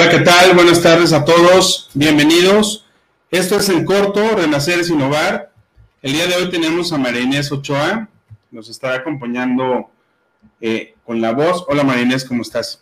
[0.00, 0.54] Hola, ¿qué tal?
[0.54, 1.90] Buenas tardes a todos.
[1.92, 2.86] Bienvenidos.
[3.32, 5.52] Esto es en corto, Renacer es Innovar.
[6.02, 8.08] El día de hoy tenemos a María Inés Ochoa.
[8.52, 9.90] Nos estará acompañando
[10.60, 11.64] eh, con la voz.
[11.66, 12.80] Hola, María Inés, ¿cómo estás?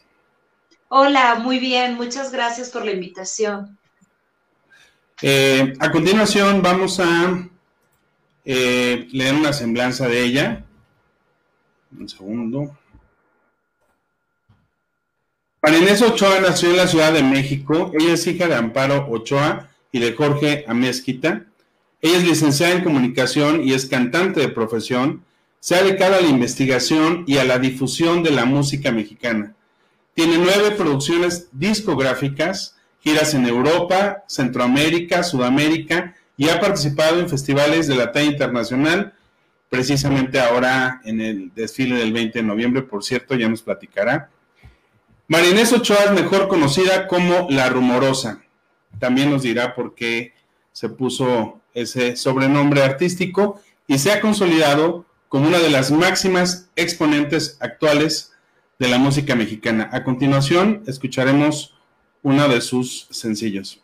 [0.89, 1.95] Hola, muy bien.
[1.95, 3.79] Muchas gracias por la invitación.
[5.23, 7.49] Eh, a continuación vamos a
[8.45, 10.67] eh, leer una semblanza de ella.
[11.99, 12.77] Un segundo.
[15.63, 17.91] Marinés Ochoa nació en la Ciudad de México.
[17.99, 21.47] Ella es hija de Amparo Ochoa y de Jorge Amezquita.
[22.03, 25.25] Ella es licenciada en comunicación y es cantante de profesión.
[25.59, 29.55] Se ha dedicado a la investigación y a la difusión de la música mexicana.
[30.15, 37.97] Tiene nueve producciones discográficas, giras en Europa, Centroamérica, Sudamérica y ha participado en festivales de
[37.97, 39.15] la talla internacional,
[39.69, 44.31] precisamente ahora en el desfile del 20 de noviembre, por cierto, ya nos platicará.
[45.29, 48.43] Marinés Ochoa es mejor conocida como La Rumorosa.
[49.01, 50.35] También nos dirá por qué
[50.71, 57.57] se puso ese sobrenombre artístico y se ha consolidado como una de las máximas exponentes
[57.59, 58.35] actuales
[58.79, 59.91] de la música mexicana.
[59.93, 61.75] A continuación, escucharemos
[62.23, 63.81] uno de sus sencillos.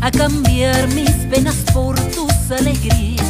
[0.00, 3.22] A cambiar mis penas por tus alegrías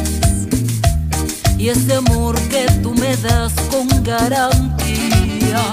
[1.57, 5.63] y ese amor que tú me das con garantía.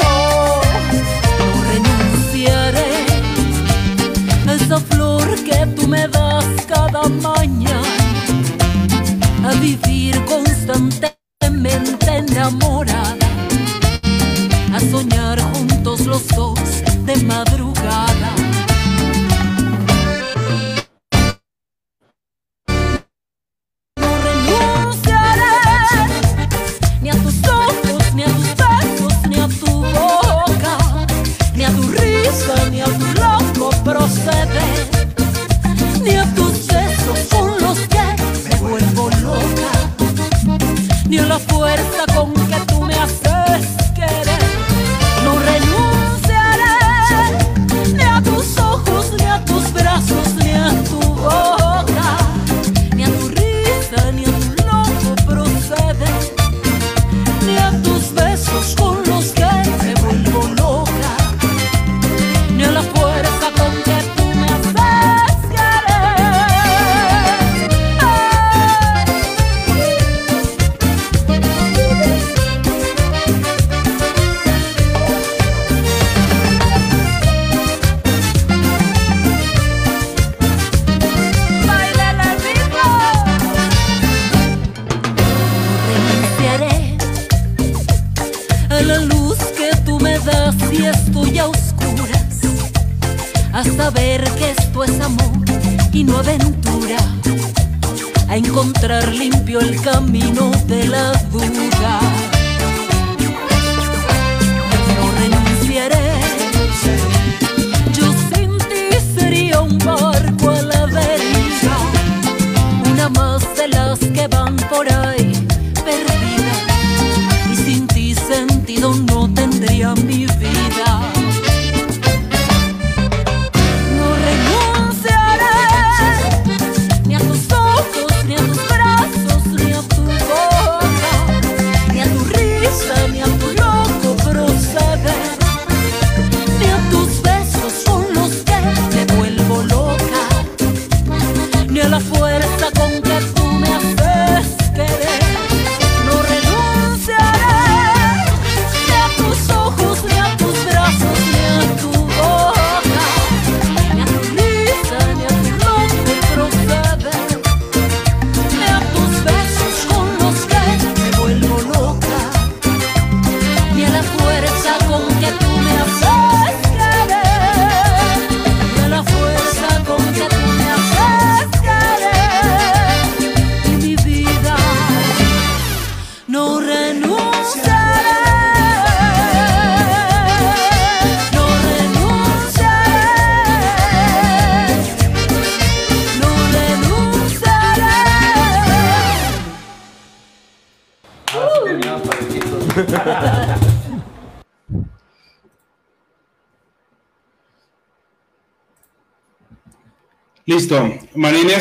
[0.00, 0.60] No,
[1.38, 3.06] no renunciaré
[4.46, 7.82] a esa flor que tú me das cada mañana,
[9.44, 13.16] a vivir constantemente enamorada
[14.74, 16.77] a soñar juntos los dos
[17.08, 18.34] de madrugada.
[23.96, 25.54] No renunciaré
[27.00, 30.76] ni a tus ojos, ni a tus besos, ni a tu boca,
[31.56, 34.97] ni a tu risa, ni a tu loco proceder,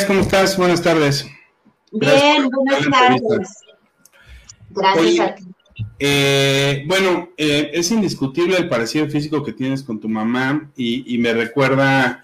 [0.08, 0.58] ¿cómo estás?
[0.58, 1.28] Buenas tardes.
[1.92, 3.50] Bien, buenas tardes.
[4.70, 5.44] Gracias a ti.
[6.00, 11.34] Eh, bueno, eh, es indiscutible el parecido físico que tienes con tu mamá y, me
[11.34, 12.24] recuerda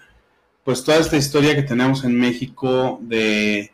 [0.64, 3.70] pues toda esta historia que tenemos en México de,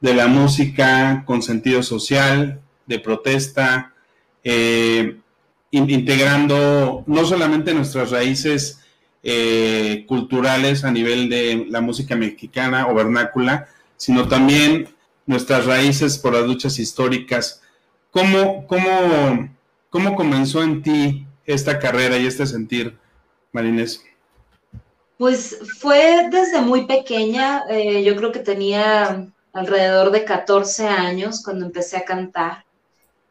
[0.00, 3.94] la música con sentido social, de protesta,
[4.44, 5.16] eh,
[5.72, 8.80] integrando no solamente nuestras raíces
[9.22, 14.88] eh, culturales a nivel de la música mexicana o vernácula, sino también
[15.26, 17.62] nuestras raíces por las luchas históricas.
[18.10, 19.50] ¿Cómo, cómo,
[19.90, 22.96] cómo comenzó en ti esta carrera y este sentir,
[23.52, 24.02] Marines?
[25.18, 31.66] Pues fue desde muy pequeña, eh, yo creo que tenía alrededor de 14 años cuando
[31.66, 32.64] empecé a cantar.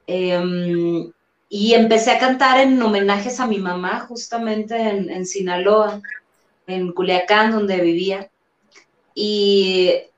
[0.05, 1.11] Em,
[1.49, 5.99] y empecé a cantar en homenajes a mi mamá, justamente en, Sinaloa,
[6.67, 8.29] en Culiacán, donde vivía.
[9.15, 10.11] Y eh,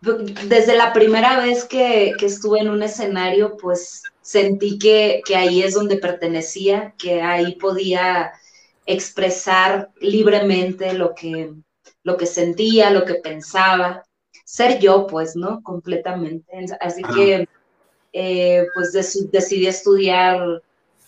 [0.00, 5.98] desde la primera vez que, estuve en un escenario, pues sentí que, ahí es donde
[5.98, 8.32] pertenecía, que ahí podía
[8.86, 11.52] expresar libremente lo que,
[12.02, 14.04] lo que sentía, lo que pensaba,
[14.46, 15.62] ser yo, pues, ¿no?
[15.62, 16.64] Completamente.
[16.80, 17.46] Así que
[18.12, 20.62] eh, pues decidí estudiar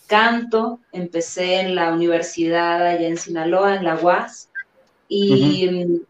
[0.07, 4.51] canto, empecé en la universidad allá en Sinaloa, en la UAS,
[5.09, 6.03] y,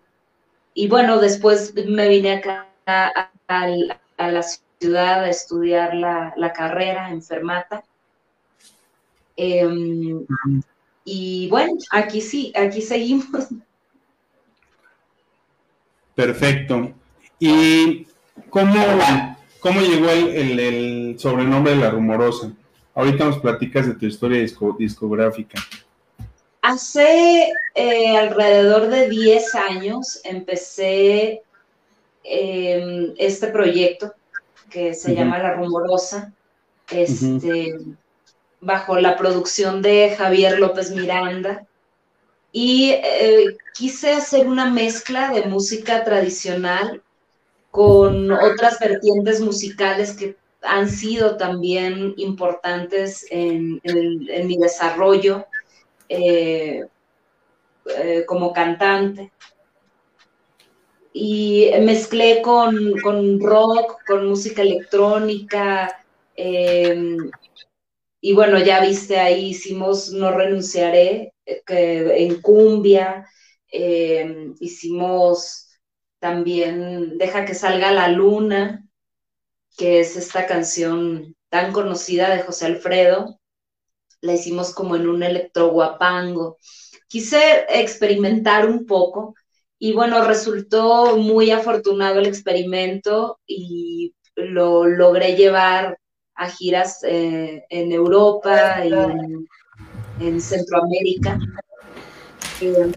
[0.75, 3.31] y bueno, después me vine acá a,
[4.19, 4.43] la
[4.81, 7.85] ciudad a estudiar la, carrera en Fermata.
[9.37, 10.25] Em,
[11.05, 13.49] y bueno, aquí sí, aquí seguimos.
[16.15, 16.93] Perfecto.
[17.39, 18.07] ¿Y
[18.51, 18.75] cómo,
[19.61, 22.53] ¿Cómo llegó el, sobrenombre de la rumorosa?
[22.95, 24.47] Ahorita nos platicas de tu historia
[24.79, 25.61] discográfica.
[26.63, 31.43] Hace eh, alrededor de 10 años empecé
[32.23, 34.15] em, este proyecto
[34.71, 36.33] que se llama La Rumorosa,
[36.91, 37.77] este,
[38.61, 41.67] bajo la producción de Javier López Miranda.
[42.51, 47.03] Y eh, quise hacer una mezcla de música tradicional
[47.71, 53.81] con otras vertientes musicales que han sido también importantes en,
[54.47, 55.47] mi desarrollo
[56.09, 56.85] eh,
[57.97, 59.33] eh, como cantante.
[61.13, 66.05] Y mezclé con, rock, con música electrónica.
[66.37, 67.17] Eh,
[68.21, 73.29] y bueno, ya viste ahí, hicimos No renunciaré, en cumbia.
[74.61, 75.69] hicimos
[76.19, 78.84] también Deja que salga la luna,
[79.77, 83.41] que es esta canción tan conocida de José Alfredo.
[84.21, 86.59] La hicimos como en un electroguapango.
[87.09, 89.35] Quise experimentar un poco
[89.79, 95.99] y bueno, resultó muy afortunado el experimento y lo logré llevar
[96.35, 98.93] a giras eh, en Europa y
[100.25, 101.39] en Centroamérica.
[102.61, 102.93] Em,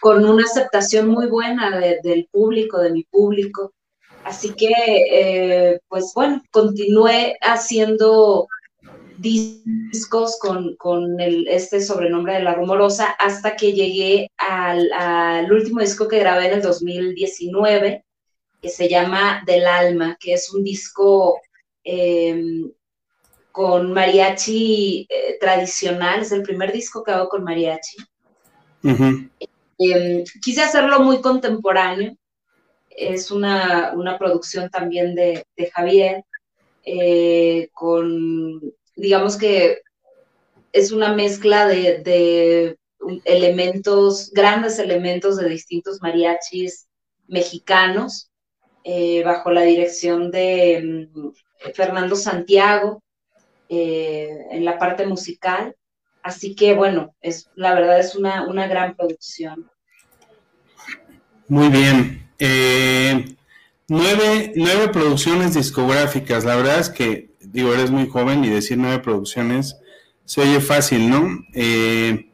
[0.00, 3.72] con una aceptación muy buena del público, de mi público.
[4.30, 4.70] Así que,
[5.10, 8.46] eh, pues bueno, continué haciendo
[9.18, 11.18] discos con,
[11.48, 16.62] este sobrenombre de La Rumorosa hasta que llegué al, último disco que grabé en el
[16.62, 18.04] 2019,
[18.62, 21.40] que se llama Del Alma, que es un disco
[21.82, 22.70] em,
[23.50, 27.96] con mariachi eh, tradicional, es el primer disco que hago con mariachi.
[28.84, 32.14] Em, quise hacerlo muy contemporáneo.
[32.90, 36.24] Es una, producción también de, Javier,
[36.84, 38.60] eh, con,
[38.96, 39.80] digamos que
[40.72, 42.76] es una mezcla de,
[43.24, 46.88] elementos, grandes elementos de distintos mariachis
[47.26, 48.30] mexicanos,
[48.84, 53.02] eh, bajo la dirección de mm, Fernando Santiago
[53.68, 55.76] eh, en la parte musical.
[56.22, 59.70] Así que bueno, es, la verdad es una, gran producción.
[61.48, 62.29] Muy bien.
[62.40, 63.36] Eh,
[63.88, 66.44] nueve, producciones discográficas.
[66.44, 69.76] La verdad es que, digo, eres muy joven y decir nueve producciones
[70.24, 71.44] se oye fácil, ¿no?
[71.54, 72.30] Eh,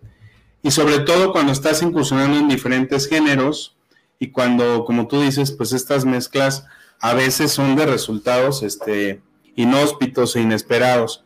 [0.63, 3.77] y sobre todo cuando estás incursionando en diferentes géneros
[4.19, 6.65] y cuando, como tú dices, pues estas mezclas
[7.01, 9.21] a veces son de resultados este,
[9.55, 11.25] inhóspitos e inesperados.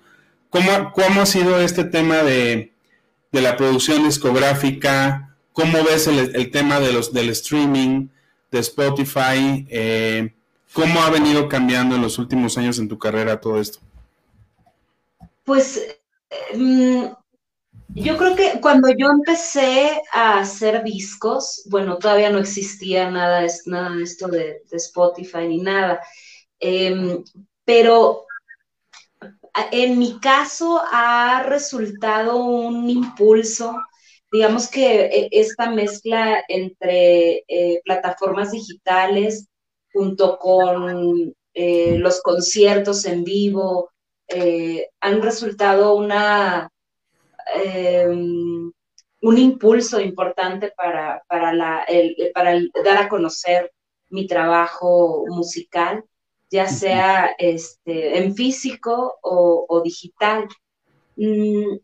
[0.51, 2.73] ¿Cómo, ha sido este tema de,
[3.33, 5.37] la producción discográfica?
[5.53, 8.09] ¿Cómo ves el, tema de los, del streaming,
[8.51, 9.67] de Spotify?
[9.69, 10.35] Eh,
[10.73, 13.81] ¿Cómo ha venido cambiando en los últimos años en tu carrera todo esto?
[15.45, 15.99] Pues
[16.55, 17.07] mm,
[17.95, 23.91] Yo creo que cuando yo empecé a hacer discos, bueno, todavía no existía nada, nada
[23.97, 26.01] de esto de, Spotify ni nada,
[26.61, 27.25] em,
[27.65, 28.27] pero
[29.73, 33.77] en mi caso ha resultado un impulso,
[34.31, 39.49] digamos que e, esta mezcla entre eh, plataformas digitales
[39.93, 43.91] junto con eh, los conciertos en vivo,
[44.29, 46.71] eh, han resultado una,
[49.23, 51.85] un impulso importante para, para, la,
[52.33, 53.73] para dar a conocer
[54.09, 56.05] mi trabajo musical
[56.51, 60.49] ya sea este, en físico o, digital.
[61.17, 61.77] Mm,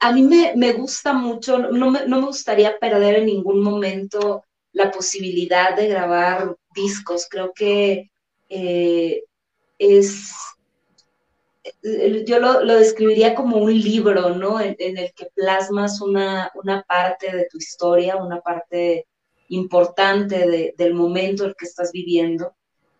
[0.00, 5.88] a mí me, gusta mucho, no me, gustaría perder en ningún momento la posibilidad de
[5.88, 7.26] grabar discos.
[7.28, 8.10] Creo que
[8.48, 9.22] eh,
[9.78, 10.32] es,
[12.26, 14.58] yo lo, describiría como un libro, ¿no?
[14.58, 19.06] En, el que plasmas una, una, parte de tu historia, una parte
[19.48, 22.54] importante del momento en el que estás viviendo.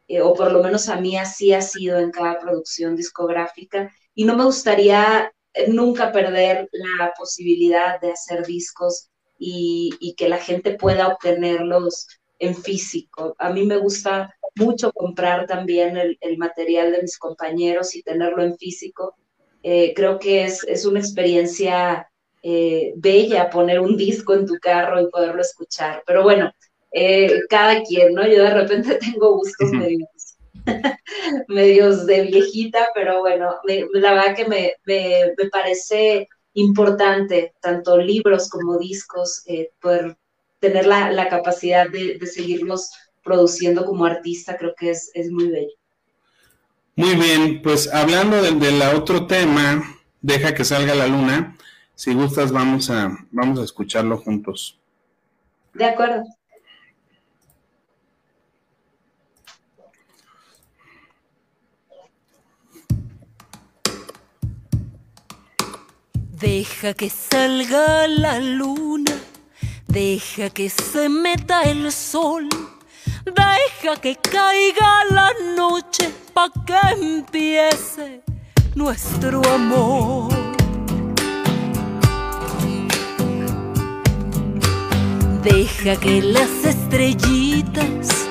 [0.07, 4.25] Eh, o por lo menos a mí así ha sido en cada producción discográfica, y
[4.25, 5.33] no me gustaría
[5.69, 12.07] nunca perder la posibilidad de hacer discos y, que la gente pueda obtenerlos
[12.39, 13.35] en físico.
[13.39, 18.57] A mí me gusta mucho comprar también el, material de mis compañeros y tenerlo en
[18.57, 19.17] físico.
[19.63, 22.07] Eh, creo que es, es una experiencia
[22.43, 26.03] bella poner un disco en tu carro y poderlo escuchar.
[26.07, 26.51] Pero bueno,
[26.93, 28.27] eh, cada quien, ¿no?
[28.27, 30.30] Yo de repente tengo gustos medios,
[31.49, 33.57] medios de viejita, pero bueno,
[33.93, 34.75] la verdad que me,
[35.51, 40.17] parece importante, tanto libros como discos, eh, poder
[40.59, 42.91] tener la, capacidad de, seguirlos
[43.23, 45.75] produciendo como artista, creo que es, muy bello.
[46.97, 51.57] Muy bien, pues hablando del de otro tema, deja que salga la luna.
[51.95, 54.79] Si gustas, vamos a, vamos a escucharlo juntos.
[55.75, 56.25] De acuerdo.
[66.41, 69.13] Deja que salga la luna,
[69.87, 72.49] deja que se meta el sol,
[73.27, 78.23] deja que caiga la noche pa' que empiece
[78.75, 80.33] nuestro amor.
[85.43, 88.29] Deja que las estrellitas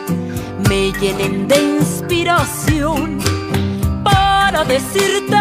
[0.68, 3.20] me llenen de inspiración
[4.60, 5.38] para decirte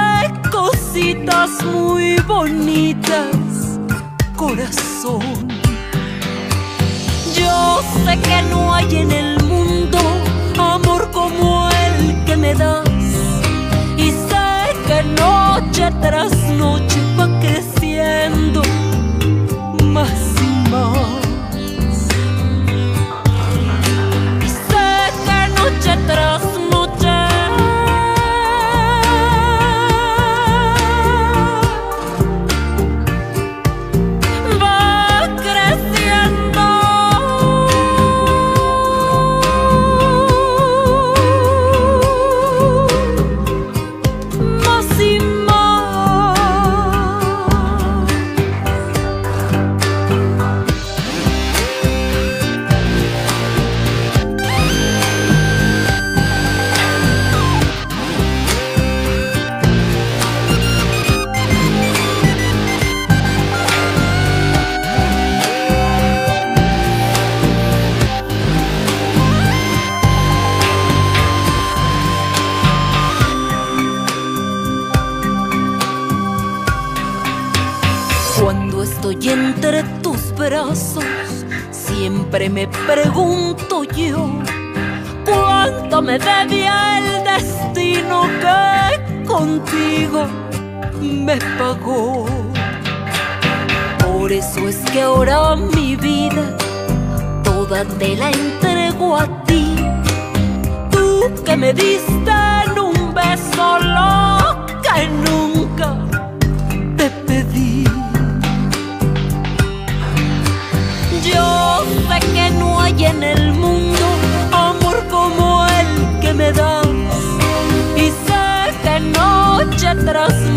[0.53, 3.81] cositas muy bonitas,
[4.37, 5.49] corazón.
[7.37, 9.99] Yo sé que no hay en el mundo
[10.57, 12.89] amor como el que me das.
[13.97, 18.63] Y sé que noche tras noche va creciendo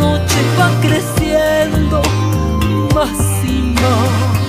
[0.02, 2.02] noche va creciendo
[2.94, 4.41] más y más.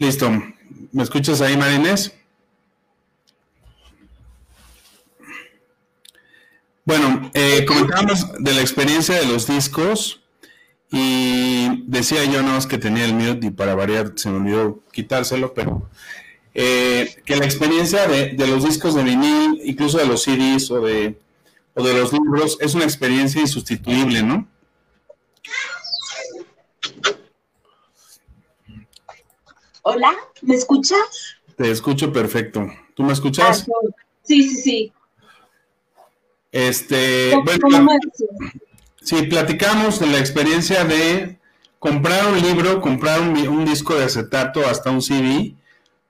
[0.00, 0.30] Listo.
[0.92, 2.14] ¿Me escuchas ahí, Marinés?
[6.86, 10.22] Bueno, eh, comentábamos de la experiencia de los discos
[10.90, 14.82] y decía yo no es que tenía el mute y para variar se me olvidó
[14.90, 15.90] quitárselo, pero
[16.54, 20.80] eh, que la experiencia de, de, los discos de vinil, incluso de los CDs o
[20.80, 21.20] de,
[21.74, 24.48] o de los libros, es una experiencia insustituible, ¿no?
[29.82, 30.12] Hola,
[30.42, 31.36] ¿me escuchas?
[31.56, 32.66] Te escucho perfecto.
[32.94, 33.66] ¿Tú me escuchas?
[33.68, 34.92] Ah, sí, sí, sí.
[36.52, 37.86] Este, bueno,
[39.00, 41.38] sí, platicamos de la experiencia de
[41.78, 45.54] comprar un libro, comprar un, un, disco de acetato hasta un CD,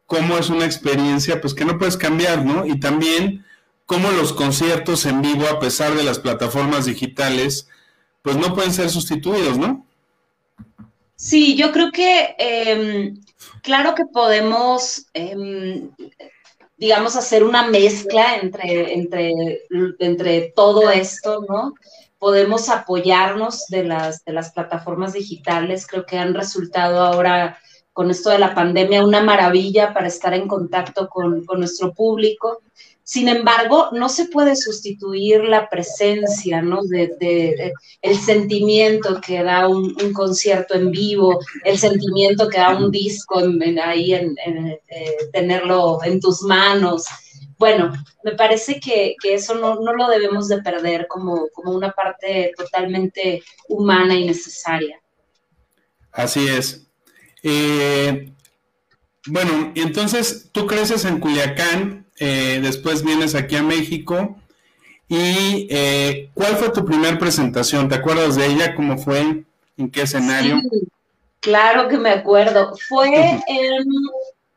[0.06, 2.66] cómo es una experiencia pues que no puedes cambiar, ¿no?
[2.66, 3.44] Y también
[3.86, 7.68] cómo los conciertos en vivo, a pesar de las plataformas digitales,
[8.22, 9.84] pues no pueden ser sustituidos, ¿no?
[11.16, 13.12] Sí, yo creo que eh,
[13.62, 15.88] claro que podemos, eh,
[16.76, 19.32] digamos, hacer una mezcla entre, entre,
[19.98, 21.74] entre todo esto, ¿no?
[22.18, 27.58] Podemos apoyarnos de las, de las plataformas digitales, creo que han resultado ahora
[27.92, 32.62] con esto de la pandemia una maravilla para estar en contacto con, con nuestro público.
[33.10, 36.84] Sin embargo, no se puede sustituir la presencia, ¿no?
[36.84, 42.92] De, de, el sentimiento que da un, concierto en vivo, el sentimiento que da un
[42.92, 43.42] disco
[43.82, 47.06] ahí, en, eh, tenerlo en tus manos.
[47.58, 47.92] Bueno,
[48.22, 52.52] me parece que, que eso no, no, lo debemos de perder como, como una parte
[52.56, 55.00] totalmente humana y necesaria.
[56.12, 56.86] Así es.
[57.42, 58.32] Eh,
[59.26, 64.36] bueno, entonces tú creces en Culiacán, eh, después vienes aquí a México.
[65.08, 67.88] ¿Y eh, cuál fue tu primera presentación?
[67.88, 68.76] ¿Te acuerdas de ella?
[68.76, 69.44] ¿Cómo fue?
[69.76, 70.60] ¿En qué escenario?
[70.60, 70.86] Sí,
[71.40, 72.76] claro que me acuerdo.
[72.88, 73.08] Fue
[73.48, 73.84] en,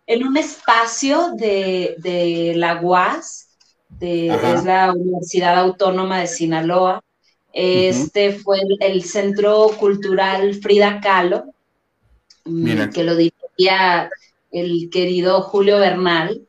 [0.05, 3.47] en un espacio de, de la UAS,
[3.89, 7.01] de, es la Universidad Autónoma de Sinaloa.
[7.53, 8.43] Este uh -huh.
[8.43, 11.45] fue el, el, Centro Cultural Frida Kahlo,
[12.45, 12.89] Mira.
[12.89, 14.09] que lo dirigía
[14.51, 16.41] el querido Julio Bernal.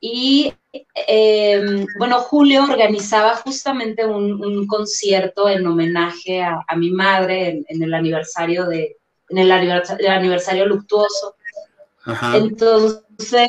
[0.00, 7.48] Y eh, bueno, Julio organizaba justamente un, un concierto en homenaje a, a mi madre
[7.50, 8.96] en, en, el aniversario de,
[9.28, 11.34] en el aniversario, el aniversario luctuoso.
[12.04, 12.36] Ajá.
[12.36, 13.48] Entonces,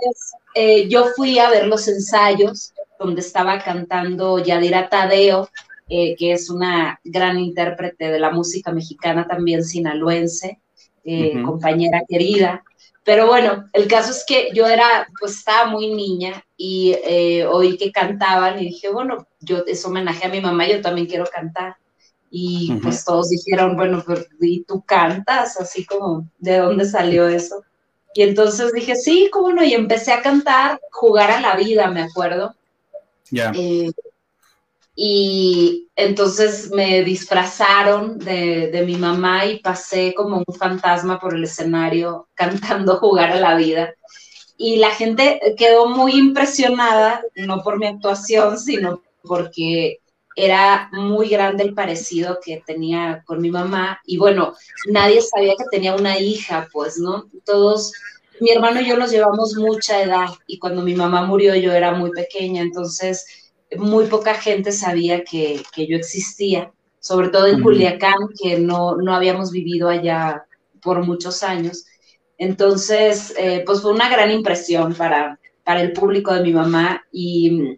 [0.55, 5.49] eh, yo fui a ver los ensayos donde estaba cantando Yadira Tadeo,
[5.89, 10.59] eh, que es una gran intérprete de la música mexicana, también sinaloense,
[11.03, 11.45] eh, uh -huh.
[11.45, 12.63] compañera querida.
[13.03, 17.77] Pero bueno, el caso es que yo era, pues estaba muy niña y eh, oí
[17.77, 21.77] que cantaban y dije, bueno, yo es homenaje a mi mamá, yo también quiero cantar.
[22.29, 22.81] Y uh -huh.
[22.83, 25.59] pues todos dijeron, bueno, pero ¿y tú cantas?
[25.59, 27.63] Así como, ¿de dónde salió eso?
[28.13, 32.03] Y entonces dije, sí, cómo no, y empecé a cantar, jugar a la vida, me
[32.03, 32.55] acuerdo.
[33.31, 33.51] Ya.
[33.51, 33.87] Yeah.
[33.87, 33.91] Eh,
[35.03, 41.43] y entonces me disfrazaron de, de, mi mamá y pasé como un fantasma por el
[41.43, 43.95] escenario cantando Jugar a la Vida.
[44.57, 50.01] Y la gente quedó muy impresionada, no por mi actuación, sino porque
[50.35, 53.99] era muy grande el parecido que tenía con mi mamá.
[54.05, 54.53] Y bueno,
[54.85, 57.27] nadie sabía que tenía una hija, pues, ¿no?
[57.43, 57.91] Todos,
[58.39, 61.91] mi hermano y yo nos llevamos mucha edad y cuando mi mamá murió yo era
[61.91, 63.40] muy pequeña, entonces
[63.77, 67.63] muy poca gente sabía que, que yo existía, sobre todo en uh -huh.
[67.63, 70.45] Culiacán, que no, no habíamos vivido allá
[70.81, 71.85] por muchos años.
[72.37, 77.77] Entonces, eh, pues fue una gran impresión para, para el público de mi mamá y,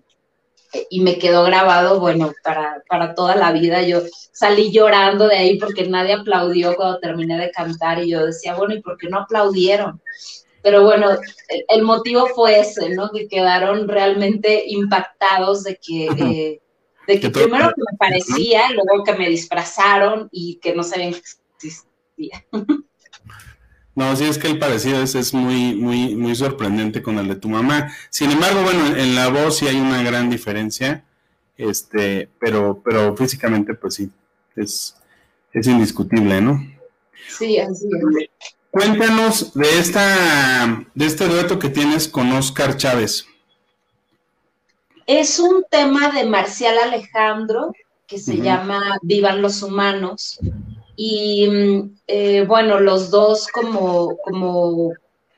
[0.90, 3.84] y me quedó grabado, bueno, para, para toda la vida.
[3.84, 4.02] Yo
[4.32, 8.74] salí llorando de ahí porque nadie aplaudió cuando terminé de cantar y yo decía, bueno,
[8.74, 10.02] ¿y por qué no aplaudieron?
[10.64, 13.12] Pero bueno, el, el, motivo fue ese, ¿no?
[13.12, 16.62] Que quedaron realmente impactados de que, eh,
[17.06, 21.20] de que primero que me parecía, luego que me disfrazaron y que no sabían que
[21.20, 22.46] existía.
[23.96, 27.36] No, sí es que el parecido es, es muy, muy, muy sorprendente con el de
[27.36, 27.94] tu mamá.
[28.10, 31.06] Sin embargo, bueno, en la voz sí hay una gran diferencia,
[31.58, 34.10] este, pero, pero físicamente, pues sí,
[34.56, 34.96] es,
[35.52, 36.60] es indiscutible, ¿no?
[37.28, 37.88] Sí, así
[38.20, 38.30] es.
[38.74, 43.28] Cuéntanos de, esta, de este dueto que tienes con Oscar Chávez.
[45.06, 47.72] Es un tema de Marcial Alejandro
[48.08, 48.42] que se uh -huh.
[48.42, 50.40] llama Vivan los Humanos.
[50.96, 51.48] Y
[52.08, 54.94] eh, bueno, los dos como, como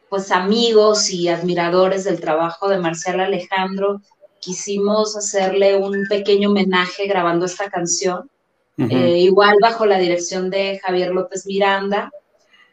[0.07, 4.01] pues amigos y admiradores del trabajo de Marcial Alejandro,
[4.39, 8.29] quisimos hacerle un pequeño homenaje grabando esta canción,
[8.77, 8.91] uh -huh.
[8.95, 12.11] eh, igual bajo la dirección de Javier López Miranda,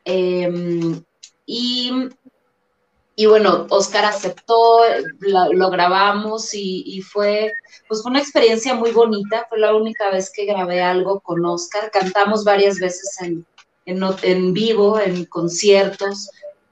[0.04, 0.50] eh,
[1.46, 2.10] y
[3.14, 4.80] y bueno, Oscar aceptó,
[5.20, 7.52] lo, grabamos y, fue,
[7.86, 9.46] pues fue una experiencia muy bonita.
[9.48, 11.90] Fue la única vez que grabé algo con Oscar.
[11.90, 13.44] Cantamos varias veces en,
[13.84, 16.30] en, en vivo, en conciertos,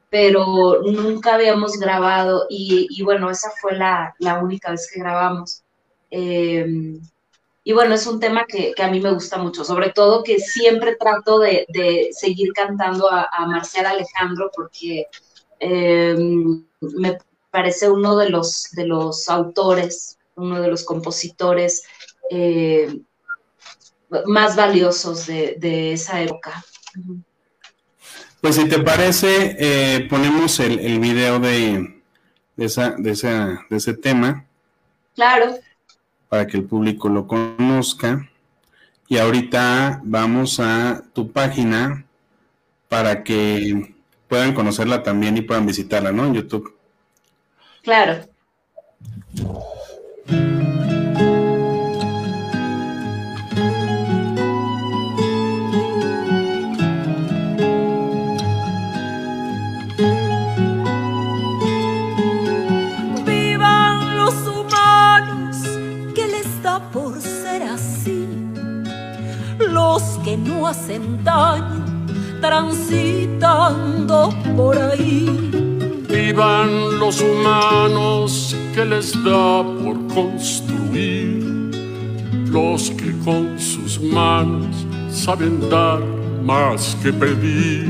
[0.08, 5.62] pero nunca habíamos grabado y, y bueno, esa fue la, la, única vez que grabamos.
[6.10, 6.66] Eh,
[7.70, 10.40] y bueno, es un tema que, que, a mí me gusta mucho, sobre todo que
[10.40, 15.06] siempre trato de, de seguir cantando a, a Marcial Alejandro porque
[15.60, 16.16] eh,
[16.80, 21.84] me parece uno de los, de los autores, uno de los compositores
[22.28, 23.02] eh,
[24.26, 26.64] más valiosos de, de, esa época.
[28.40, 32.02] Pues si te parece, eh, ponemos el, el video de,
[32.56, 34.44] de, esa, de, esa, de ese tema.
[35.14, 35.54] Claro.
[36.30, 38.26] Para que el público lo conozca.
[39.06, 42.06] Y ahorita vamos a tu página
[42.88, 43.94] para que
[44.28, 46.24] puedan conocerla también y puedan visitarla, ¿no?
[46.24, 46.74] En YouTube.
[47.82, 48.24] Claro.
[70.66, 71.80] Hacen daño
[72.40, 75.26] transitando por ahí.
[76.08, 81.70] Vivan los humanos que les da por construir,
[82.50, 86.00] los que con sus manos saben dar
[86.42, 87.88] más que pedir.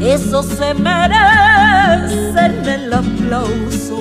[0.00, 3.98] Eso se merecen el aplauso.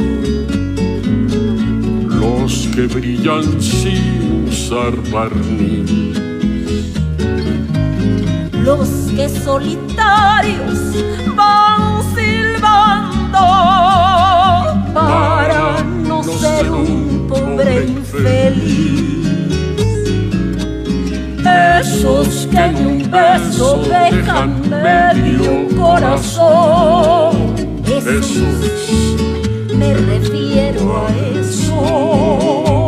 [2.20, 6.25] Los que brillan sin usar barniz
[8.66, 10.80] los que solitarios
[11.36, 13.38] van silbando
[14.92, 19.04] para no ser un pobre infeliz.
[21.80, 27.54] Esos que en un beso dejan medio corazón,
[27.86, 28.28] esos
[29.78, 31.08] me refiero a
[31.40, 32.85] eso.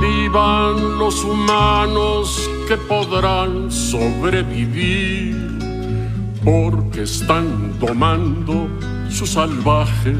[0.00, 5.36] Vivan los humanos que podrán sobrevivir,
[6.44, 8.68] porque están tomando
[9.10, 10.14] su salvaje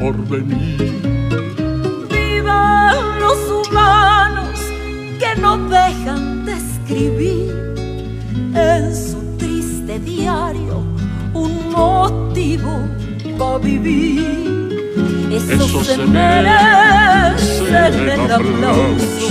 [0.00, 0.78] porvenir.
[2.10, 4.58] Vivan los humanos
[5.18, 7.74] que no dejan de escribir
[8.54, 10.82] en su triste diario
[11.34, 12.72] un motivo
[13.38, 14.69] para vivir.
[15.30, 19.28] Eso, Eso se, se merece el aplauso.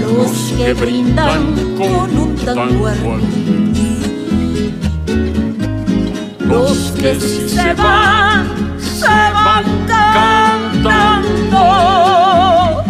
[0.00, 2.88] Los que brindan con un tango
[6.40, 8.48] Los que si se van,
[8.80, 11.60] se van cantando.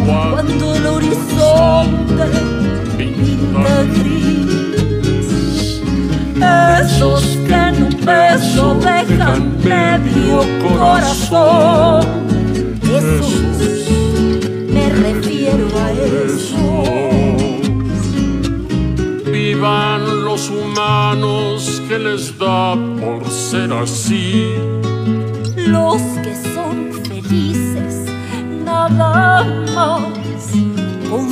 [0.07, 2.25] Cuando el horizonte
[2.97, 5.83] pinta gris.
[6.81, 12.07] Esos que un beso dejan medio corazón.
[12.83, 13.91] Esos,
[14.69, 16.87] me refiero a esos.
[19.31, 24.47] Vivan los humanos que les da por ser así.
[25.57, 28.07] Los que son felices,
[28.65, 29.97] nada más
[31.09, 31.31] con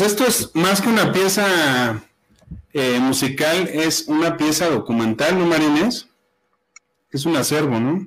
[0.00, 2.02] Pues esto es más que una pieza
[2.72, 6.08] eh, musical, es una pieza documental, ¿no, Marines?
[7.10, 8.06] Es un acervo, ¿no?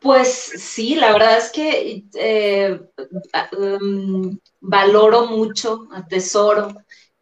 [0.00, 2.80] Pues sí, la verdad es que eh,
[3.58, 6.74] um, valoro mucho, atesoro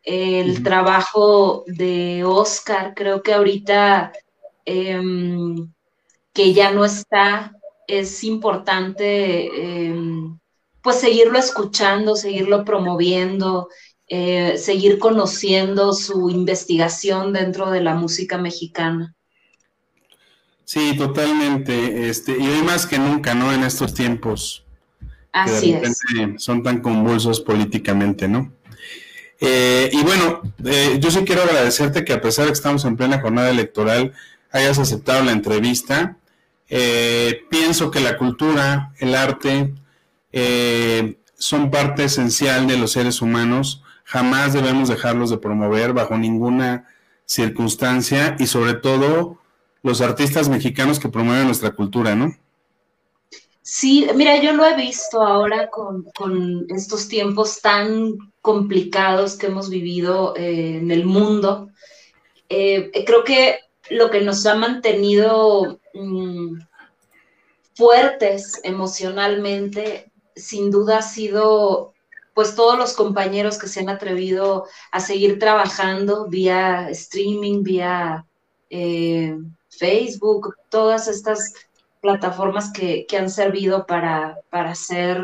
[0.05, 0.62] el uh -huh.
[0.62, 2.94] trabajo de Oscar.
[2.94, 4.12] Creo que ahorita
[4.64, 5.03] eh,
[6.33, 7.51] que ya no está,
[7.88, 9.51] es importante
[10.85, 13.68] pues seguirlo escuchando, seguirlo promoviendo,
[14.07, 19.14] eh, seguir conociendo su investigación dentro de la música mexicana.
[20.66, 22.09] Sí, totalmente.
[22.11, 23.51] Este, y hoy más que nunca, ¿no?
[23.51, 24.66] En estos tiempos.
[25.33, 26.42] Así que de es.
[26.42, 28.53] Son tan convulsos políticamente, ¿no?
[29.40, 32.97] Eh, y bueno, eh, yo sí quiero agradecerte que a pesar de que estamos en
[32.97, 34.12] plena jornada electoral,
[34.53, 36.18] hayas aceptado la entrevista.
[36.68, 39.73] Eh, pienso que la cultura, el arte,
[40.37, 43.85] eh, son parte esencial de los seres humanos.
[44.05, 46.88] Jamás debemos dejarlos de promover bajo ninguna
[47.25, 49.38] circunstancia y sobre todo
[49.83, 52.35] los artistas mexicanos que promueven nuestra cultura, ¿no?
[53.62, 59.70] Sí, mira, yo lo he visto ahora con, con estos tiempos tan complicados que hemos
[59.70, 61.70] vivido eh, en el mundo.
[62.49, 66.59] Eh, creo que lo que nos ha mantenido mm,
[67.75, 71.94] fuertes emocionalmente, sin duda ha sido
[72.35, 78.27] pues todos los compañeros que se han atrevido a seguir trabajando vía streaming, vía
[78.70, 81.55] eh, Facebook, todas estas
[82.01, 85.23] plataformas que, que han servido para, para, hacer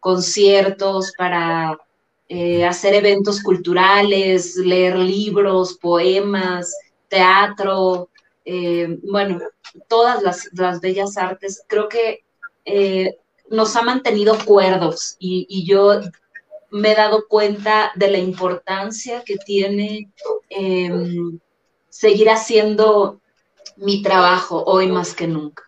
[0.00, 1.78] conciertos, para
[2.28, 6.76] eh, hacer eventos culturales, leer libros, poemas,
[7.08, 8.10] teatro,
[8.44, 9.40] eh, bueno,
[9.88, 11.64] todas las, las, bellas artes.
[11.66, 12.22] Creo que
[13.54, 16.00] nos ha mantenido cuerdos y, yo
[16.70, 20.10] me he dado cuenta de la importancia que tiene
[20.50, 21.38] em,
[21.88, 23.20] seguir haciendo
[23.76, 25.62] mi trabajo hoy más que nunca.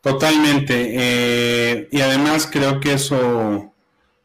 [0.00, 0.90] Totalmente.
[0.94, 3.72] Eh, y además creo que eso,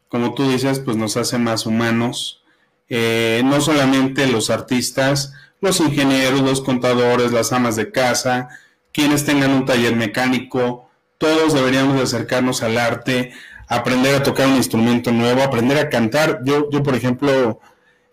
[0.08, 2.42] como tú dices, pues nos hace más humanos.
[2.88, 8.48] Eh, no solamente los artistas, los ingenieros, los contadores, las amas de casa,
[8.92, 10.87] quienes tengan un taller mecánico,
[11.18, 13.32] todos deberíamos de acercarnos al arte,
[13.68, 16.40] aprender a tocar un instrumento nuevo, aprender a cantar.
[16.44, 17.60] Yo, yo por ejemplo,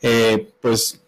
[0.01, 1.01] eh, pues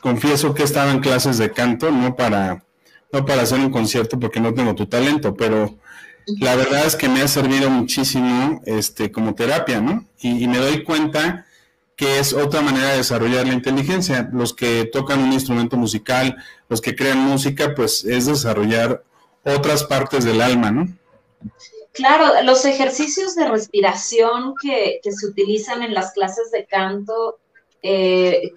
[0.00, 2.64] confieso que he estado en clases de canto, no para
[3.12, 5.76] no para hacer un concierto porque no tengo tu talento, pero
[6.40, 10.06] la verdad es que me ha servido muchísimo este, como terapia, ¿no?
[10.18, 11.44] Y, y, me doy cuenta
[11.94, 14.30] que es otra manera de desarrollar la inteligencia.
[14.32, 16.36] Los que tocan un instrumento musical,
[16.70, 19.04] los que crean música, pues es desarrollar
[19.44, 20.88] otras partes del alma, ¿no?
[21.92, 27.38] Claro, los ejercicios de respiración que, se utilizan en las clases de canto,
[27.82, 28.50] eh,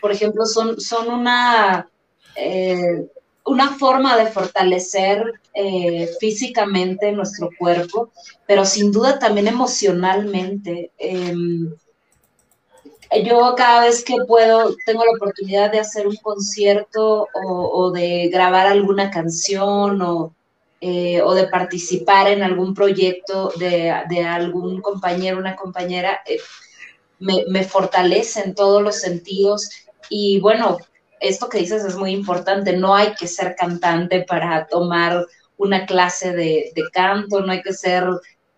[0.00, 0.76] por ejemplo, son,
[1.08, 1.88] una...
[2.36, 3.06] Eh,
[3.46, 8.10] una forma de fortalecer eh, físicamente nuestro cuerpo,
[8.44, 10.90] pero sin duda también emocionalmente.
[10.98, 11.32] Eh,
[13.24, 18.28] yo cada vez que puedo, tengo la oportunidad de hacer un concierto o, o de
[18.32, 20.34] grabar alguna canción o,
[20.80, 26.38] eh, o, de participar en algún proyecto de, de algún compañero, una compañera, eh,
[27.18, 29.68] me, me fortalece en todos los sentidos.
[30.10, 30.78] Y bueno,
[31.20, 36.32] esto que dices es muy importante, no hay que ser cantante para tomar una clase
[36.32, 38.04] de, de canto, no hay que ser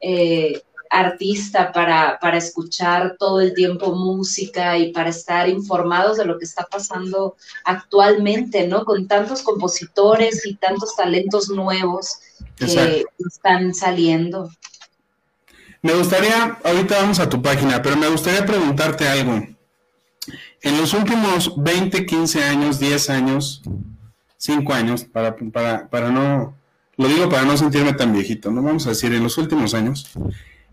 [0.00, 6.38] eh, artista para, para, escuchar todo el tiempo música y para estar informados de lo
[6.38, 8.84] que está pasando actualmente, ¿no?
[8.84, 12.18] Con tantos compositores y tantos talentos nuevos
[12.56, 13.08] que Exacto.
[13.26, 14.50] están saliendo.
[15.82, 19.46] Me gustaría, ahorita vamos a tu página, pero me gustaría preguntarte algo.
[20.60, 23.62] En los últimos 20, 15 años, 10 años,
[24.38, 26.56] 5 años, para, para, para no,
[26.96, 30.10] lo digo para no sentirme tan viejito, no vamos a decir en los últimos años,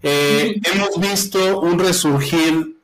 [0.05, 2.77] eh, hemos visto un resurgir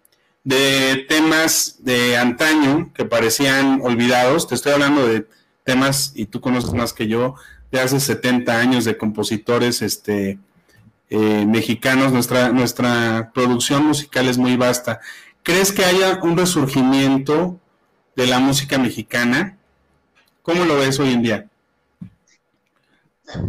[0.43, 5.27] de temas de antaño que parecían olvidados, te estoy hablando de
[5.63, 7.36] temas, y tú conoces más que yo,
[7.71, 10.39] de hace 70 años de compositores este,
[11.12, 14.99] eh, mexicanos, nuestra, nuestra producción musical es muy vasta.
[15.43, 17.60] ¿Crees que haya un resurgimiento
[18.15, 19.57] de la música mexicana?
[20.41, 21.50] ¿Cómo lo ves hoy en día?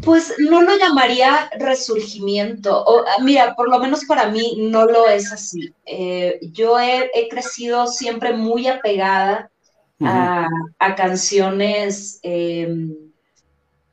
[0.02, 2.84] Pues no lo llamaría resurgimiento.
[2.84, 5.72] O, mira, por lo menos para mí no lo es así.
[5.86, 9.50] Eh, yo he, he, crecido siempre muy apegada
[9.98, 10.08] uh -huh.
[10.08, 12.68] a, a, canciones, eh,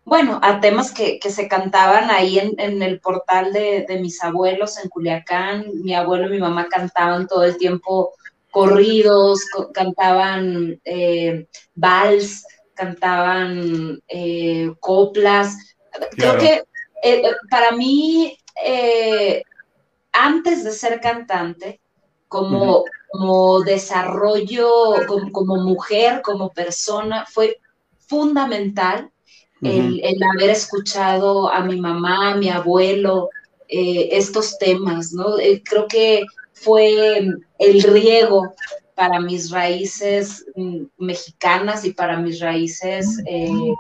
[0.06, 4.24] bueno, a temas que, que se cantaban ahí en, en el portal de, de, mis
[4.24, 5.66] abuelos en Culiacán.
[5.84, 8.14] Mi abuelo y mi mamá cantaban todo el tiempo
[8.52, 15.69] corridos, co cantaban eh, vals, cantaban eh, coplas.
[16.12, 16.40] Creo claro.
[16.40, 16.64] que
[17.04, 19.44] eh, para mí, eh,
[20.12, 21.80] antes de ser cantante,
[22.28, 22.90] como, uh -huh.
[23.12, 24.70] como desarrollo,
[25.08, 27.58] como, como, mujer, como persona, fue
[28.00, 29.12] fundamental
[29.62, 29.72] uh -huh.
[29.72, 33.30] el, el, haber escuchado a mi mamá, a mi abuelo,
[33.68, 35.36] eh, estos temas, ¿no?
[35.64, 37.20] Creo que fue
[37.60, 38.52] el riego
[38.96, 43.74] para mis raíces mm, mexicanas y para mis raíces eh,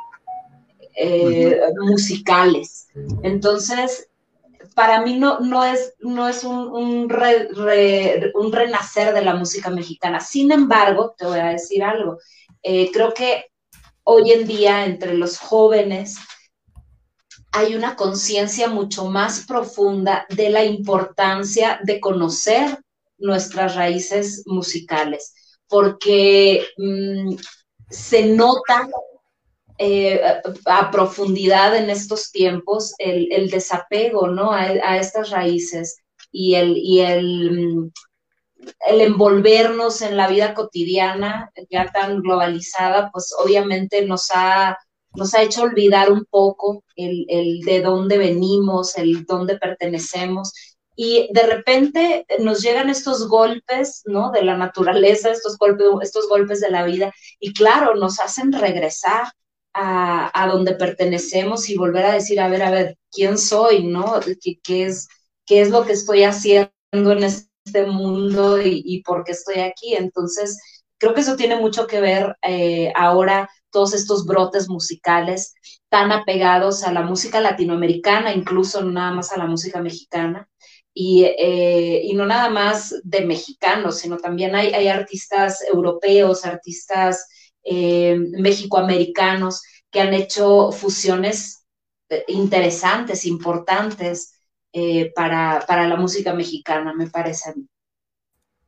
[1.81, 2.87] musicales.
[3.23, 4.09] Entonces,
[4.75, 7.11] para mí no, no es, no es un, un,
[8.33, 10.19] un, renacer de la música mexicana.
[10.19, 12.17] Sin embargo, te voy a decir algo,
[12.61, 13.45] creo que
[14.03, 16.17] hoy en día entre los jóvenes
[17.51, 22.79] hay una conciencia mucho más profunda de la importancia de conocer
[23.17, 25.33] nuestras raíces musicales,
[25.67, 27.35] porque mm,
[27.89, 28.87] se nota
[29.79, 30.21] eh,
[30.65, 34.51] a, profundidad en estos tiempos el, desapego ¿no?
[34.51, 35.97] a, estas raíces
[36.31, 37.91] y el, y el, mm,
[38.87, 44.77] el envolvernos en la vida cotidiana ya tan globalizada, pues obviamente nos ha
[45.15, 50.53] nos ha hecho olvidar un poco el, de dónde venimos, el dónde pertenecemos.
[50.95, 54.31] Y de repente nos llegan estos golpes, ¿no?
[54.31, 59.31] De la naturaleza, estos golpes, estos golpes de la vida, y claro, nos hacen regresar
[59.81, 64.19] a, donde pertenecemos y volver a decir, a ver, a ver, ¿quién soy, no?
[64.63, 65.07] ¿Qué, es,
[65.45, 69.95] qué es lo que estoy haciendo en este mundo y, por qué estoy aquí?
[69.95, 70.59] Entonces,
[70.97, 75.53] creo que eso tiene mucho que ver eh, ahora todos estos brotes musicales
[75.87, 80.49] tan apegados a la música latinoamericana, incluso no nada más a la música mexicana,
[80.93, 87.27] y, eh, y no nada más de mexicanos, sino también hay, hay artistas europeos, artistas
[87.63, 91.65] eh, mexicoamericanos que han hecho fusiones
[92.09, 94.35] eh, interesantes, importantes
[95.15, 97.67] para, para la música mexicana, me parece a mí.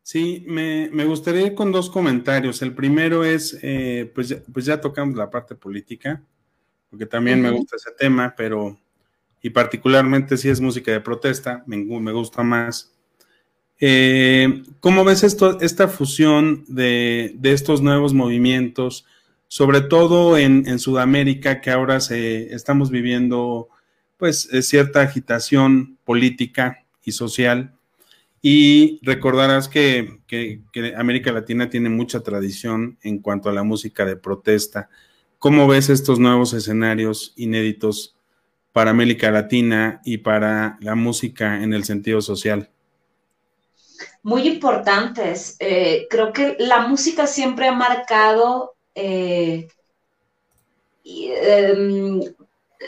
[0.03, 2.61] Sí, me, gustaría ir con dos comentarios.
[2.61, 6.21] El primero es, eh, pues, ya, pues ya tocamos la parte política,
[6.89, 8.77] porque también me gusta ese tema, pero,
[9.41, 12.93] y particularmente si es música de protesta, me, gusta más.
[13.83, 19.05] Eh, ¿Cómo ves esto, esta fusión de, estos nuevos movimientos,
[19.47, 23.69] sobre todo en, Sudamérica, que ahora se, estamos viviendo
[24.17, 27.73] pues cierta agitación política y social?
[28.43, 30.19] Y recordarás que,
[30.95, 34.89] América Latina tiene mucha tradición en cuanto a la música de protesta.
[35.39, 38.15] ¿Cómo ves estos nuevos escenarios inéditos
[38.73, 42.70] para América Latina y para la música en el sentido social?
[44.23, 45.55] Muy importantes.
[45.59, 49.67] Eh, creo que la música siempre ha marcado eh,
[51.03, 52.21] em,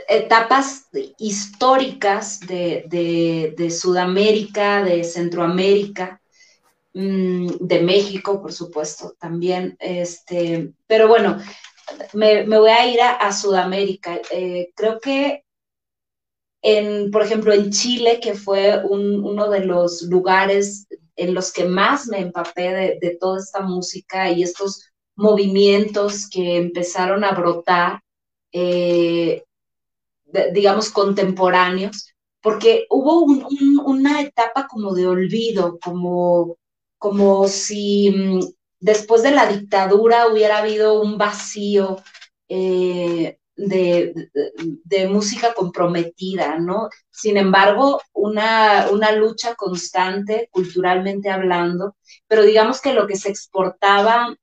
[0.08, 6.22] etapas históricas de, Sudamérica, de Centroamérica,
[6.94, 9.76] mm, de México, por supuesto, también.
[9.80, 11.40] Este, pero bueno,
[12.14, 14.20] me, voy a ir a, Sudamérica.
[14.32, 15.44] Eh, creo que,
[16.62, 22.07] en, por ejemplo, en Chile, que fue uno de los lugares en los que más
[22.07, 28.01] me empapé de toda esta música y estos movimientos que empezaron a brotar,
[28.51, 29.43] eh,
[30.51, 36.57] digamos, contemporáneos, porque hubo una etapa como de olvido, como,
[36.97, 38.39] como si mm,
[38.80, 41.97] después de la dictadura hubiera habido un vacío
[42.49, 43.38] eh,
[43.68, 46.89] de, música comprometida, ¿no?
[47.11, 51.95] Sin embargo, una, una lucha constante, culturalmente hablando,
[52.28, 54.36] pero digamos que lo que se exportaba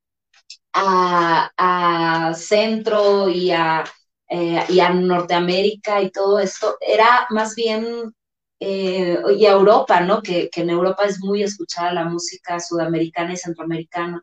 [0.72, 3.84] a, a Centro y a
[4.30, 4.64] eh,
[4.94, 8.14] Norteamérica y todo esto, era más bien,
[8.60, 10.22] eh, y a Europa, ¿no?
[10.22, 14.22] Que, en Europa es muy escuchada la música sudamericana y centroamericana.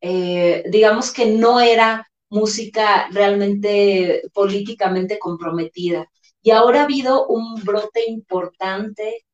[0.00, 6.10] Eh, digamos que no era música realmente políticamente comprometida.
[6.42, 9.24] Y ahora ha habido un brote importante,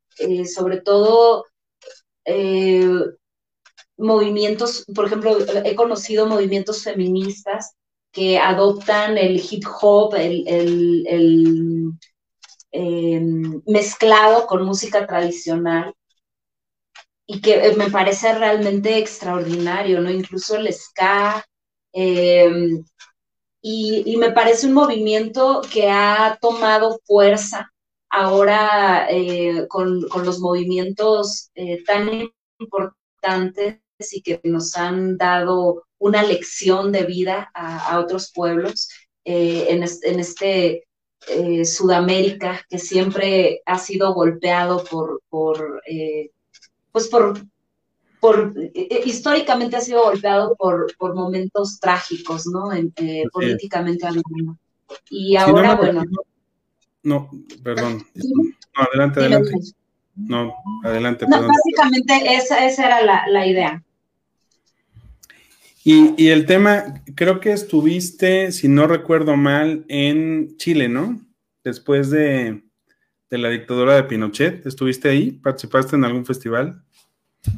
[0.46, 1.44] sobre todo
[3.96, 7.74] movimientos, por ejemplo, he conocido movimientos feministas
[8.12, 10.44] que adoptan el hip hop, el,
[12.72, 15.94] em, mezclado con música tradicional
[17.26, 20.10] y que eh, me parece realmente extraordinario, ¿no?
[20.10, 21.44] Incluso el ska.
[21.94, 22.84] Em,
[23.62, 27.72] y, me parece un movimiento que ha tomado fuerza
[28.10, 32.10] ahora eh, con, los movimientos eh, tan
[32.58, 33.80] importantes
[34.12, 38.88] y que nos han dado una lección de vida a, otros pueblos
[39.24, 39.84] eh, en,
[40.20, 40.84] este
[41.28, 45.80] eh, Sudamérica que siempre ha sido golpeado por, por
[46.92, 47.38] pues por,
[48.24, 48.54] por
[49.04, 52.70] históricamente ha sido golpeado por, por momentos trágicos, ¿no?
[53.30, 54.56] políticamente hablando.
[55.10, 56.04] Y ahora, bueno.
[57.02, 57.28] No,
[57.62, 58.02] perdón.
[58.76, 59.50] No, adelante, adelante.
[60.16, 61.50] No, adelante, No, perdón.
[61.54, 63.84] básicamente esa, esa era la, la idea.
[65.84, 71.20] Y, y el tema, creo que estuviste, si no recuerdo mal, en Chile, ¿no?
[71.62, 72.64] Después de,
[73.28, 75.30] de la dictadura de Pinochet, ¿estuviste ahí?
[75.30, 76.82] ¿Participaste en algún festival?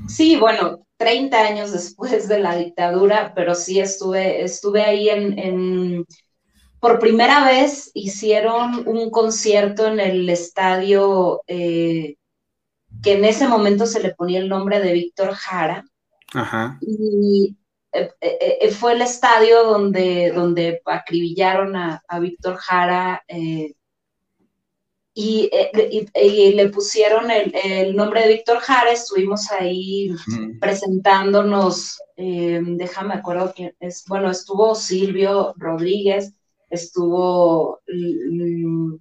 [0.09, 6.07] Sí, bueno, 30 años después de la dictadura, pero sí estuve, estuve ahí en, en-
[6.81, 12.17] por primera vez hicieron un concierto en el estadio eh,
[13.03, 15.85] que en ese momento se le ponía el nombre de Víctor Jara
[16.35, 16.79] Ajá.
[16.81, 17.57] y
[17.93, 23.75] eh, eh, fue el estadio donde, donde acribillaron a, a Víctor Jara eh,
[25.19, 30.59] y, eh, y- y le pusieron el, el nombre de Víctor Jara, estuvimos ahí Mm.
[30.61, 36.35] presentándonos, eh, déjame acuerdo quién es, bueno, estuvo Silvio Rodríguez,
[36.69, 38.95] estuvo, mm,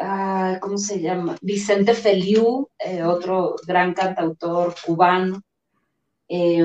[0.00, 1.36] ah, ¿cómo se llama?
[1.40, 5.42] Vicente Feliu, eh, otro gran cantautor cubano,
[6.28, 6.64] eh,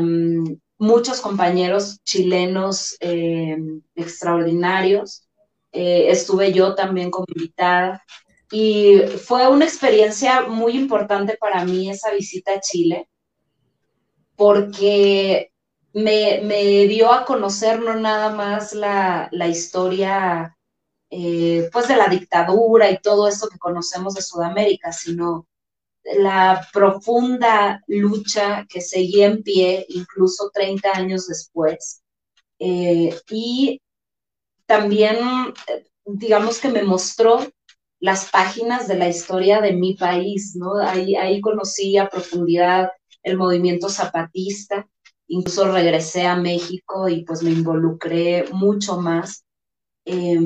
[0.77, 3.57] muchos compañeros chilenos eh,
[3.95, 5.28] extraordinarios,
[5.71, 8.03] eh, estuve yo también como invitada.
[8.51, 13.07] Y fue una experiencia muy importante para mí esa visita a Chile,
[14.35, 15.51] porque
[15.93, 20.55] me, me dio a conocer no nada más la, la historia
[21.11, 25.47] eh, pues de la dictadura y todo eso que conocemos de Sudamérica, sino
[26.17, 32.03] la profunda lucha que seguía en pie incluso 30 años después.
[32.59, 33.81] Eh, y
[34.69, 35.17] también,
[35.67, 37.39] eh, digamos que me mostró
[37.99, 40.77] las páginas de la historia de mi país, ¿no?
[40.77, 42.91] Ahí, ahí conocí a profundidad
[43.23, 44.87] el movimiento zapatista,
[45.27, 49.43] incluso regresé a México y pues me involucré mucho más.
[50.05, 50.37] Eh,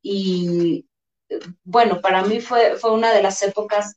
[0.00, 0.86] y
[1.64, 3.96] bueno, para mí fue, fue una de las épocas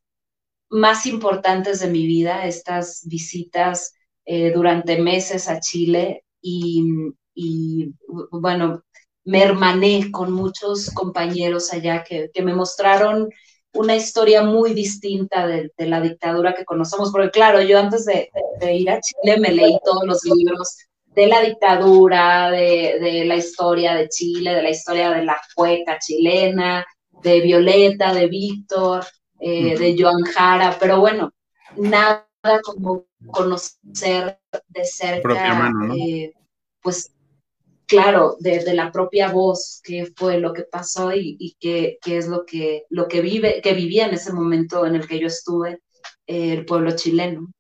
[0.69, 3.93] más importantes de mi vida, estas visitas
[4.25, 7.93] eh, durante meses a Chile y, y,
[8.31, 8.81] bueno,
[9.23, 13.29] me hermané con muchos compañeros allá que, que me mostraron
[13.73, 18.31] una historia muy distinta de, de, la dictadura que conocemos, porque claro, yo antes de,
[18.73, 23.93] ir a Chile me leí todos los libros de la dictadura, de, de la historia
[23.93, 26.83] de Chile, de la historia de la cueca chilena,
[27.21, 29.05] de Violeta, de Víctor,
[29.39, 31.31] eh, de Joan Jara, pero bueno,
[31.75, 32.25] nada
[32.63, 35.93] como conocer de cerca, mano, ¿no?
[35.93, 36.33] eh,
[36.81, 37.11] pues
[37.87, 42.17] claro, de, de, la propia voz, qué fue lo que pasó y, y qué, qué,
[42.17, 45.27] es lo que, lo que vive, que vivía en ese momento en el que yo
[45.27, 45.81] estuve,
[46.27, 47.51] eh, el pueblo chileno.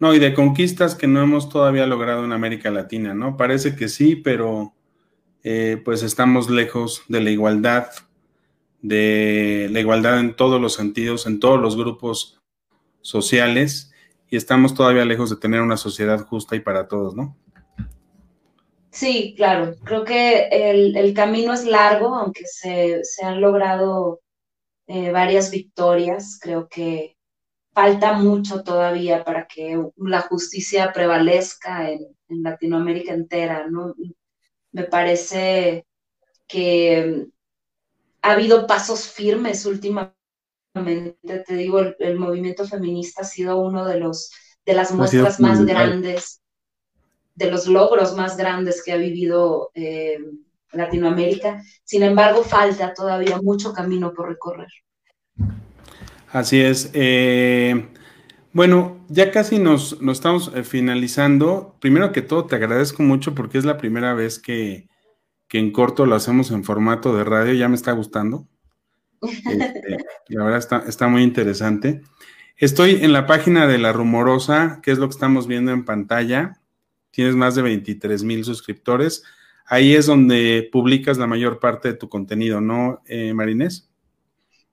[0.00, 3.36] No, y de conquistas que no hemos todavía logrado en América Latina, ¿no?
[3.36, 4.74] Parece que sí, pero
[5.42, 7.88] eh, pues estamos lejos de la igualdad,
[8.80, 12.40] de la igualdad en todos los sentidos, en todos los grupos
[13.00, 13.92] sociales,
[14.30, 17.36] y estamos todavía lejos de tener una sociedad justa y para todos, ¿no?
[18.90, 19.74] Sí, claro.
[19.84, 24.20] Creo que el, el camino es largo, aunque se, se han logrado
[24.86, 26.38] eh, varias victorias.
[26.40, 27.16] Creo que
[27.74, 33.94] falta mucho todavía para que la justicia prevalezca en, en Latinoamérica entera, ¿no?
[34.72, 35.86] Me parece
[36.48, 37.26] que
[38.22, 40.16] ha habido pasos firmes últimamente.
[41.46, 44.30] Te digo, el, el movimiento feminista ha sido uno de los
[44.64, 46.42] de las muestras más grandes
[47.38, 50.18] de los logros más grandes que ha vivido eh,
[50.72, 51.62] Latinoamérica.
[51.84, 54.68] Sin embargo, falta todavía mucho camino por recorrer.
[56.32, 56.90] Así es.
[56.94, 57.88] Eh,
[58.52, 61.76] bueno, ya casi nos, nos estamos eh, finalizando.
[61.80, 64.88] Primero que todo, te agradezco mucho porque es la primera vez que,
[65.46, 67.54] que, en corto lo hacemos en formato de radio.
[67.54, 68.48] Ya me está gustando.
[69.22, 72.02] Este, la verdad está, está muy interesante.
[72.56, 76.57] Estoy en la página de La Rumorosa, que es lo que estamos viendo en pantalla
[77.18, 79.24] tienes más de 23 mil suscriptores.
[79.66, 83.90] Ahí es donde publicas la mayor parte de tu contenido, ¿no, eh, Marinés?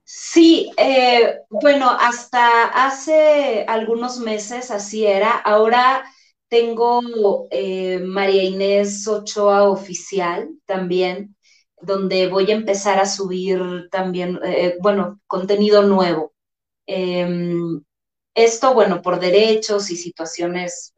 [0.04, 5.32] Sí, eh, bueno, hasta hace algunos meses así era.
[5.32, 6.04] Ahora
[6.46, 11.34] tengo eh, María Inés Ochoa Oficial también,
[11.80, 16.32] donde voy a empezar a subir también, eh, bueno, contenido nuevo.
[16.86, 17.82] Em,
[18.36, 20.94] esto, bueno, por derechos y situaciones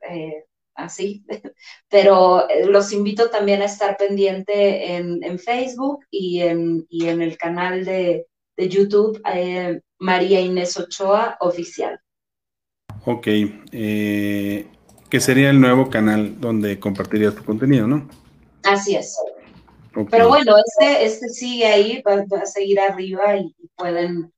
[0.79, 1.25] así,
[1.91, 7.21] pero eh, los invito también a estar pendiente en, en Facebook y en, y en,
[7.21, 8.27] el canal de,
[8.57, 12.01] de YouTube eh, María Inés Ochoa Oficial.
[13.05, 13.27] Ok,
[13.73, 14.67] eh,
[15.11, 18.09] que sería el nuevo canal donde compartirías tu contenido, ¿no?
[18.65, 19.17] Así es.
[20.11, 24.33] Pero bueno, este, este sigue ahí, va, va a seguir arriba y, y pueden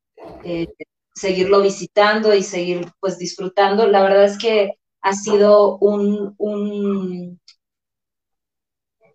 [0.45, 0.69] eh,
[1.15, 3.87] seguirlo visitando y seguir pues disfrutando.
[3.87, 7.41] La verdad es que ha sido un, un,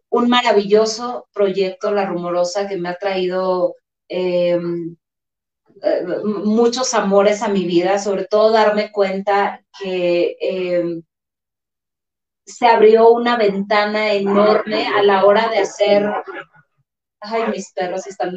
[0.10, 3.76] un maravilloso proyecto, La Rumorosa, que me ha traído
[4.10, 4.60] eh,
[5.82, 11.02] eh, muchos amores a mi vida, sobre todo darme cuenta que eh,
[12.46, 16.08] se abrió una ventana enorme a la hora de hacer,
[17.20, 18.36] ay, mis perros están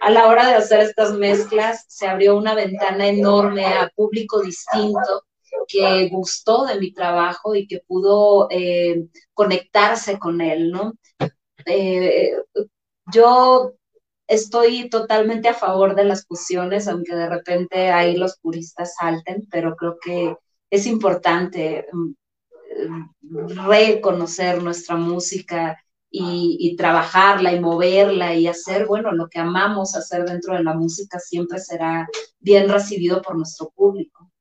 [0.00, 5.24] a la hora de hacer estas mezclas, se abrió una ventana enorme a público distinto
[5.68, 10.94] que gustó de mi trabajo y que pudo eh, conectarse con él, ¿no?
[11.66, 12.32] Eh,
[13.12, 13.74] yo
[14.26, 19.76] estoy totalmente a favor de las fusiones, aunque de repente ahí los puristas salten, pero
[19.76, 20.36] creo que
[20.70, 22.12] es importante mm,
[23.68, 25.78] reconocer nuestra música
[26.10, 30.74] y, y, trabajarla y moverla y hacer, bueno, lo que amamos hacer dentro de la
[30.74, 32.06] música siempre será
[32.38, 34.31] bien recibido por nuestro público.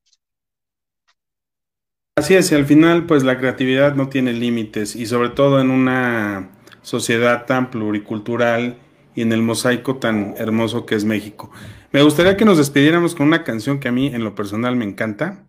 [2.17, 5.71] Así es, y al final, pues la creatividad no tiene límites y sobre todo en
[5.71, 6.51] una
[6.81, 8.77] sociedad tan pluricultural
[9.15, 11.51] y en el mosaico tan hermoso que es México.
[11.91, 14.85] Me gustaría que nos despidiéramos con una canción que a mí en lo personal me
[14.85, 15.47] encanta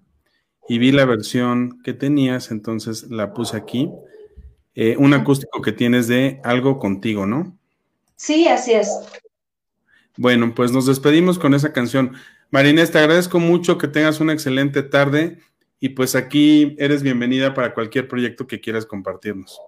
[0.68, 3.90] y vi la versión que tenías, entonces la puse aquí.
[4.74, 7.58] Eh, un acústico que tienes de Algo contigo, ¿no?
[8.16, 8.88] Sí, así es.
[10.16, 12.12] Bueno, pues nos despedimos con esa canción.
[12.50, 15.38] Marinés, te agradezco mucho que tengas una excelente tarde
[15.82, 19.60] y pues aquí eres bienvenida para cualquier proyecto que quieras compartirnos.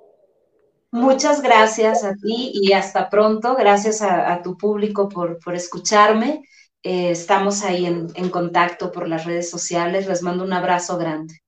[0.92, 3.56] Muchas gracias a ti y hasta pronto.
[3.56, 6.44] Gracias a, a tu público por, por escucharme.
[6.84, 10.06] Eh, estamos ahí en, en contacto por las redes sociales.
[10.06, 11.42] Les mando un abrazo grande.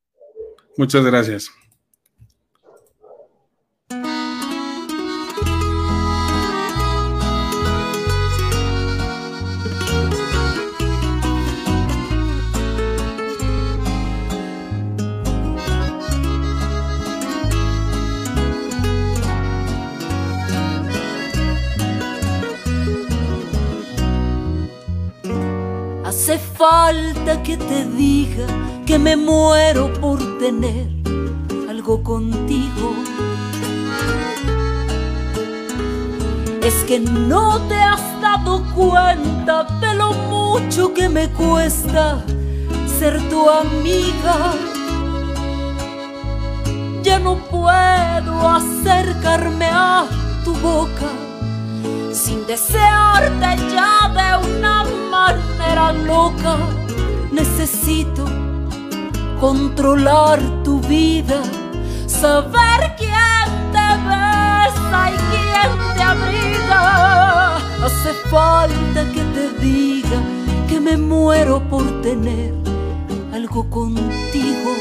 [0.76, 1.48] Muchas gracias.
[26.56, 28.46] Falta que te diga
[28.86, 30.88] que me muero por tener
[31.68, 32.94] algo contigo.
[36.62, 42.24] Es que no te has dado cuenta de lo mucho que me cuesta
[42.98, 44.54] ser tu amiga.
[47.02, 50.06] Ya no puedo acercarme a
[50.44, 51.10] tu boca
[52.12, 54.75] sin desearte ya de una
[55.66, 56.56] manera loca.
[57.32, 58.24] Necesito
[59.40, 61.42] controlar tu vida,
[62.06, 67.56] saber quién te besa y quién te abriga.
[67.84, 70.18] Hace falta que te diga
[70.68, 72.54] que me muero por tener
[73.34, 74.72] algo contigo.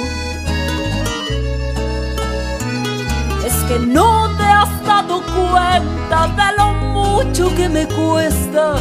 [3.46, 8.76] Es que no te has dado cuenta de lo mucho que me cuesta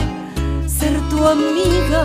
[1.15, 2.03] tu amiga.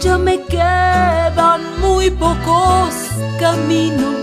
[0.00, 2.94] Ya me quedan muy pocos
[3.40, 4.14] caminos,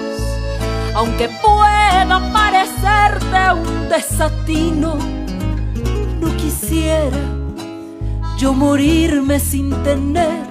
[0.95, 4.95] aunque pueda parecerte un desatino.
[6.21, 7.17] No quisiera
[8.37, 10.43] yo morirme sin tener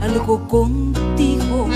[0.00, 1.68] algo contigo.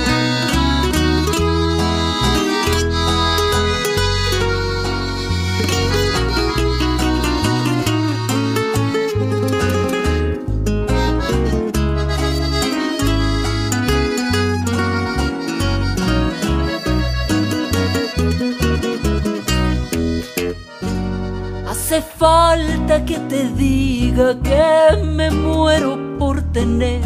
[22.01, 27.03] Falta que te diga que me muero por tener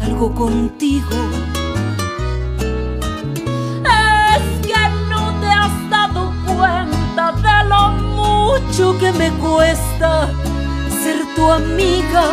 [0.00, 1.16] algo contigo.
[3.84, 7.90] Es que no te has dado cuenta de lo
[8.20, 10.28] mucho que me cuesta
[11.02, 12.24] ser tu amiga.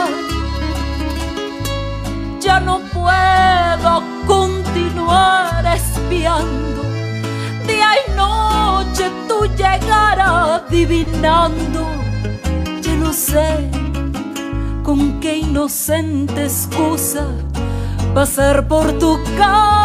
[2.40, 6.75] Ya no puedo continuar espiando
[8.96, 11.86] noche tú llegar adivinando.
[12.82, 13.70] Ya no sé
[14.84, 17.28] con qué inocente excusa
[18.14, 19.82] pasar por tu casa.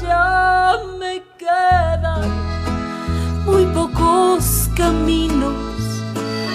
[0.00, 2.28] Ya me quedan
[3.44, 5.54] muy pocos caminos,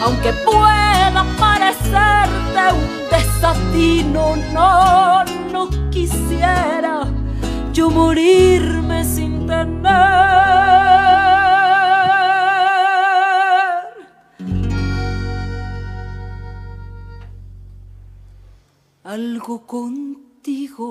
[0.03, 6.96] aunque pueda parecerte un desatino, no, no quisiera
[7.77, 9.45] yo morirme sin
[19.03, 20.87] algo contigo.